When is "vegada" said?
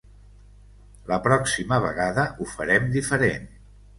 1.85-2.25